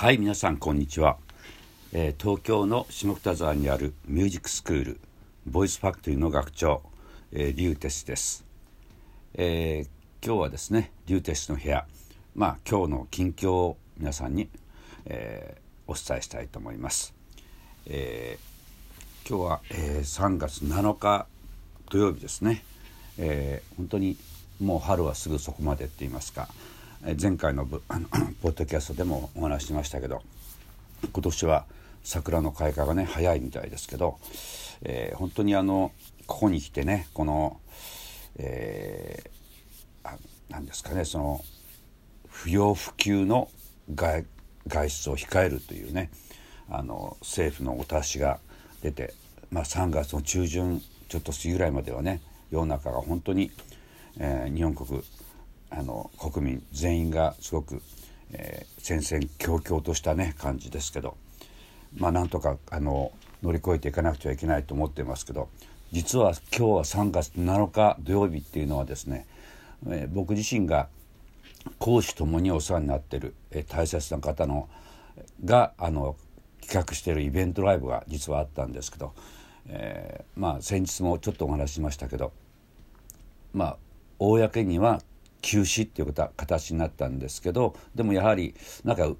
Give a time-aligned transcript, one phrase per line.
[0.00, 1.18] はい皆さんこんにちは、
[1.92, 5.00] えー、東京の下北沢にあるミュージックスクール
[5.46, 6.80] ボイスファクトリーの学長、
[7.32, 8.42] えー、リュウテスです、
[9.34, 11.84] えー、今日はですねリュウテスの部屋
[12.34, 14.48] まあ今日の近況を皆さんに、
[15.04, 17.12] えー、お伝えしたいと思います、
[17.84, 21.26] えー、今日は、えー、3月7日
[21.90, 22.64] 土曜日ですね、
[23.18, 24.16] えー、本当に
[24.62, 26.48] もう春はすぐそこまでって言いますか。
[27.02, 28.08] 前回のあの
[28.42, 30.20] ポッドキャストでもお話しましたけど
[31.10, 31.64] 今年は
[32.04, 34.18] 桜の開花がね早いみたいですけど、
[34.82, 35.92] えー、本当にあの
[36.26, 37.58] ここに来てねこの、
[38.36, 40.10] えー、
[40.50, 41.42] 何ですかねその
[42.28, 43.48] 不要不急の
[43.94, 44.26] 外
[44.66, 46.10] 外出を控えるというね
[46.68, 48.40] あの政府のお達しが
[48.82, 49.14] 出て、
[49.50, 53.50] まあ、3月の中旬ちょっと過ぎぐらいまではね世の中が本当に、
[54.18, 55.02] えー、日本国
[55.70, 57.82] あの国民全員がすごく、
[58.32, 61.16] えー、戦々恐々としたね感じですけど
[61.96, 65.48] まあなんとかあの乗り越えていかなくてはいけないと思ってますけど
[65.92, 69.26] 実は今日は3月7日土曜日っていうのはですね、
[69.88, 70.88] えー、僕自身が
[71.78, 74.68] 講師ともにお世話になってる、えー、大切な方の
[75.44, 76.16] があの
[76.60, 79.12] 企画しているイベントライブが実はあったんですけど、
[79.68, 82.32] えー、まあ先日もちょっとお話ししましたけど
[83.52, 83.76] まあ
[84.18, 85.02] 公には
[85.40, 89.12] 休止っていう形になったんですけどでもやはりなんか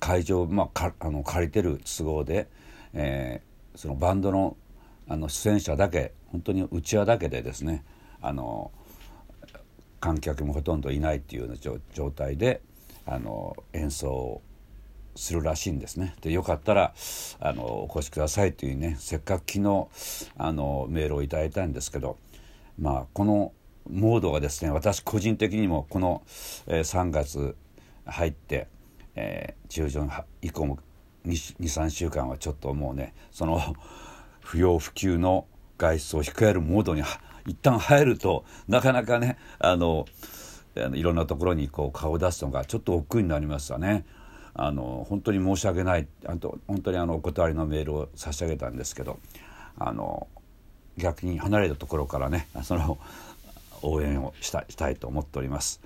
[0.00, 2.48] 会場、まあ、あの借りてる都合で、
[2.92, 4.56] えー、そのバンドの
[5.06, 7.84] あの出演者だけ本当にうちわだけでですね
[8.22, 8.72] あの
[10.00, 11.56] 観客もほとんどいないっていうような
[11.92, 12.62] 状態で
[13.06, 14.42] あの演奏を
[15.14, 16.14] するらしいんですね。
[16.22, 16.94] でよかったら
[17.38, 19.88] あのお越しくださいというねせっかく昨日
[20.36, 22.18] あのメールをいただいたんですけど
[22.78, 23.52] まあこの
[23.90, 26.22] モードがですね私個人的にもこの、
[26.66, 27.56] えー、3月
[28.06, 28.68] 入って、
[29.14, 30.10] えー、中旬
[30.42, 30.78] 以降も
[31.26, 33.60] 23週間はちょっともうねその
[34.40, 35.46] 不要不急の
[35.78, 37.02] 外出を控えるモードに
[37.46, 40.06] 一旦入るとなかなかねあの
[40.76, 44.04] いろんなところにこう顔を出すのがちょっと億劫になりましたね。
[44.56, 49.18] あの本当に申し訳ないあと本当にあのお断りのメールを差し上げたんですけど
[49.76, 50.28] あの
[50.96, 52.98] 逆に離れたところからねその
[53.84, 55.80] 応援をしたしたいと思っております。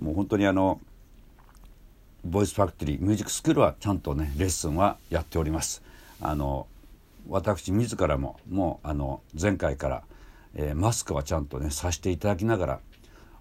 [0.00, 0.80] もう本当にあの
[2.24, 5.82] ボイスファクトリーミュージックスクールはちゃんとねレッスンはやっております。
[6.20, 6.66] あの
[7.28, 10.02] 私自らももうあの前回から、
[10.54, 12.80] えー、マスクはちゃんとねさせていただきながら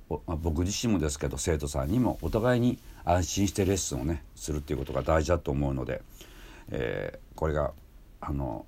[0.10, 6.02] 僕自身もですけど生徒さんにもお互いに安心してレッスンをねするっていうことが大事だと思うので、
[6.70, 7.72] えー、これが
[8.22, 8.66] あの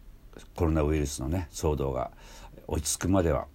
[0.56, 2.12] コロナウイルスのね騒動が
[2.68, 3.46] 落ち着くまでは、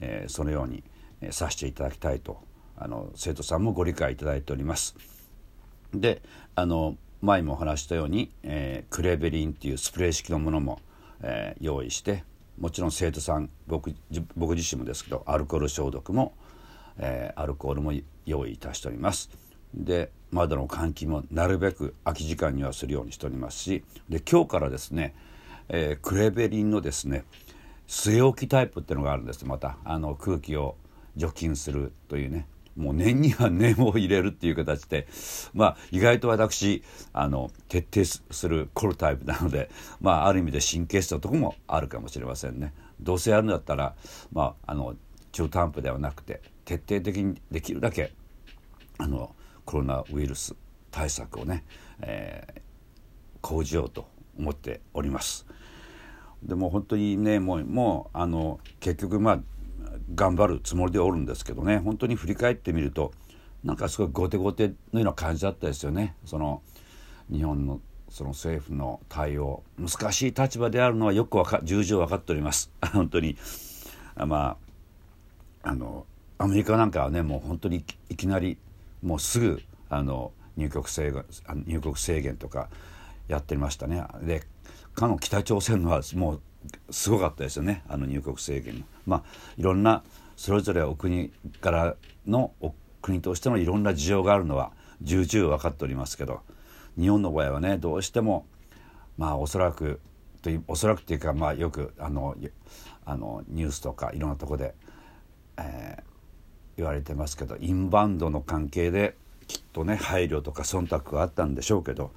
[0.00, 0.82] えー、そのように
[1.30, 2.42] させていただきたいと
[2.76, 4.96] あの生徒さんもご理解いただいております。
[5.92, 6.22] で
[6.54, 10.80] あの前もお話したように、えー、クレベリンっていうスプレー式のものも、
[11.20, 12.24] えー、用意して
[12.58, 13.94] もちろん生徒さん僕
[14.36, 16.32] 僕自身もですけどアルコール消毒も、
[16.98, 17.92] えー、アルコールも
[18.24, 19.30] 用意いたしております。
[19.74, 25.14] で窓の換気もなるべく空き時間にはするようにしておりますしで今日からですね、
[25.68, 27.24] えー、クレベリンのですね
[27.86, 30.76] 据え置きタイプっていうのがあるんですまたあの空気を
[31.16, 35.06] 除菌するというねもう念には念を入れるっていう形で
[35.52, 36.82] まあ意外と私
[37.12, 42.72] あの徹底するコルタイプなのでまあある意味で神経質なとこもあるかもしれませんね。
[43.00, 43.94] どうせやるんだったら
[44.32, 44.94] まああの
[45.32, 48.12] 中途半端ではなくて徹底的にできるだけ
[48.98, 49.34] あの
[49.64, 50.54] コロナウイルス
[50.90, 51.64] 対策をね、
[52.00, 52.60] えー、
[53.40, 54.06] 講じようと
[54.38, 55.46] 思っております。
[56.42, 59.40] でも本当にねもうもうあの結局まあ
[60.14, 61.78] 頑張るつもりでおるんですけどね。
[61.78, 63.12] 本当に振り返ってみると
[63.64, 66.16] なんかすごい後手後手のような感じだったですよね。
[66.24, 66.62] その
[67.30, 69.62] 日本のその政府の対応。
[69.78, 72.70] 難しい立場であるのはよくわか重々分かっております。
[72.92, 73.36] 本当に。
[74.16, 74.56] ま
[75.62, 76.06] ああの
[76.38, 78.58] アメリカなんかはねもう本当にいきなり
[79.02, 81.24] もうすぐあの入国制限
[81.66, 82.68] 入国制限とか
[83.28, 84.04] やってましたね。
[84.22, 84.42] で
[84.94, 86.42] かの北朝鮮はもう
[86.90, 89.22] すごかったですよねあの入国制限まあ
[89.56, 90.02] いろんな
[90.36, 91.30] それぞれお国
[91.60, 91.96] から
[92.26, 94.72] のお国としてのいろんな事情があるのは
[95.02, 96.40] 重々分かっておりますけど
[96.98, 98.46] 日本の場合はねどうしても
[99.16, 100.00] まあおそらく
[100.42, 102.36] とおそらくっていうかまあよくあの
[103.04, 104.74] あのニュースとかいろんなとこで、
[105.58, 106.02] えー、
[106.76, 109.16] 言われてますけどインバウンドの関係で
[109.46, 112.12] きっとね配慮とか忖度があったんでしょうけど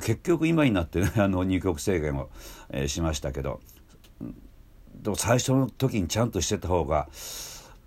[0.00, 2.28] 結局今になってねあの入国制限を、
[2.70, 3.60] えー、しましたけど
[4.94, 7.08] でも最初の時にちゃんとしてた方が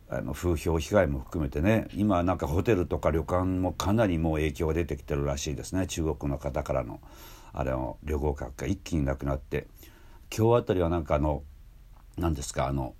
[0.09, 1.88] あの風評被害も含めてね。
[1.94, 5.88] 今なんかホテルとか旅館もかなりもう影響が出てきてるらしいですね。
[5.88, 7.01] 中国の方からの
[7.54, 9.68] あれの旅行客が一気になくなって。
[10.36, 11.44] 今日あたりはなんかあの
[12.18, 12.95] 何ですかあの、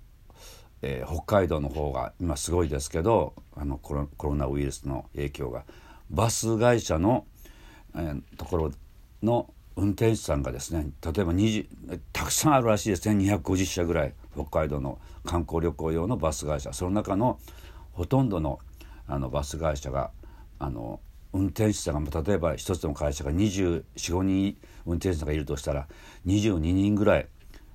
[0.82, 5.64] えー、北海道の方が今すごいですけどあのコロコロナウイルスの影響が。
[6.10, 7.26] バス会社の、
[7.94, 8.72] えー、ところ
[9.22, 13.08] の運転手さんがですね例えば20たくさんあるらしいです。
[13.14, 14.14] ね250社ぐらい。
[14.34, 16.72] 北海道の観光旅行用のバス会社。
[16.72, 17.38] その中の
[17.92, 18.58] ほとんどの
[19.06, 20.10] あのバス会社が
[20.58, 21.00] あの
[21.32, 25.86] 運転手さんが例えば一つの会社が245人運転手さんがいるとしたら
[26.26, 27.28] 22人ぐらい、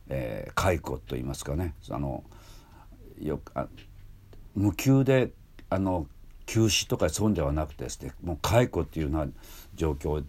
[0.09, 1.73] えー、解雇といいますかね。
[1.89, 2.25] あの
[3.21, 3.67] よあ
[4.55, 5.31] 無給で
[5.69, 6.07] あの
[6.45, 9.31] 休止とかそうではなくてですねもう解雇っていうような
[9.75, 10.23] 状況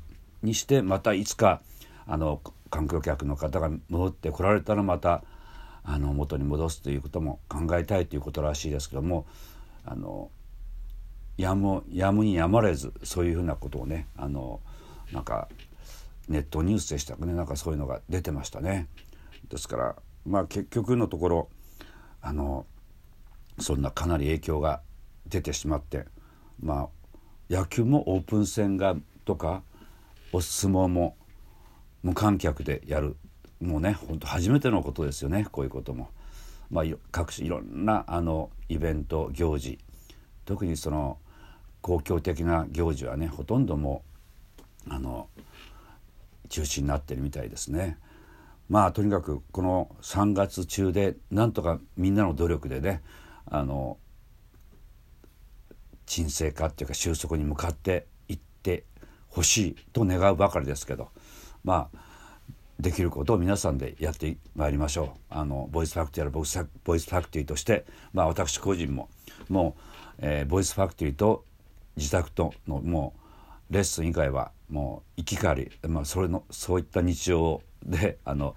[0.44, 1.62] にしてまたいつか
[2.06, 5.24] あの観光客の方が戻ってこられたらまた
[5.82, 9.26] あの元に戻すということも考えたいということらしいですけども
[9.84, 10.30] あの
[11.36, 14.60] やむやむにやまれずそういうふうなことをねあの
[15.12, 15.48] なんか
[16.28, 18.88] ネットニュースでしたかねなんかそういうのが出てましたね。
[19.48, 21.48] ですからまあ結局のところ
[22.22, 22.66] あの
[23.58, 24.80] そんなかなり影響が
[25.26, 26.06] 出てしまって
[26.60, 27.14] まあ
[27.50, 29.62] 野球もオープン戦がとか
[30.34, 31.16] お相撲も
[32.02, 33.16] 無観客でやる
[33.60, 36.10] もうね本当初めてのことですよねこういうことも。
[36.70, 39.78] まあ、各種いろんなあのイベント行事
[40.44, 41.18] 特にその
[41.82, 44.02] 公共的な行事はねほとんども
[44.88, 45.28] うあの
[46.48, 47.96] 中止になってるみたいですね。
[48.68, 53.02] まあとにかくこの3月中でなんとかみんなの努力でね
[53.46, 53.98] あの
[56.06, 58.82] 沈静化っていうか収束に向かっていって
[59.34, 61.08] ほしいと願うばかりですけど
[61.64, 61.98] まあ
[62.78, 65.08] できることを皆さんでやってまいりましょう。
[65.30, 66.42] あのボイスファクトリーやボ
[66.96, 69.08] イスファクトリーとしてまあ私個人も
[69.48, 69.80] もう、
[70.18, 71.44] えー、ボイスファクトリーと
[71.96, 73.14] 自宅とのも
[73.70, 78.56] うレッスン以外はもう行き帰り、まあ、それのそういった日常であの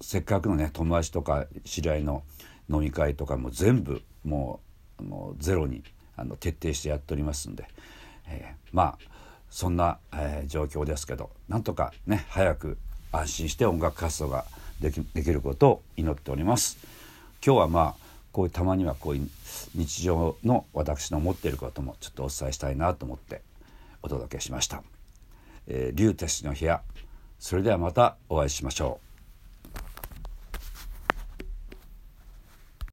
[0.00, 2.22] せっかくのね友達とか知り合いの
[2.70, 4.60] 飲み会とかも全部も
[5.00, 5.82] うもうゼロに
[6.16, 7.68] あの徹底してやっておりますんで、
[8.26, 8.98] えー、まあ
[9.50, 12.78] そんな、えー、状況ですけどなんとかね早く
[13.12, 14.44] 安心して音楽活動が
[14.80, 16.78] できできることを祈っております。
[17.44, 17.94] 今日はまあ
[18.32, 19.28] こういうたまにはこういう
[19.74, 23.42] 日常の私の思っていることもちょっとお伝えしたいなと思って
[24.02, 24.82] お届けしました。
[25.66, 26.82] えー、リュウテスの部屋
[27.38, 29.07] それではまたお会いしましょう。